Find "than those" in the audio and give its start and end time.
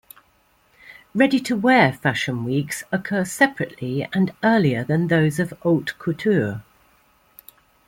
4.83-5.37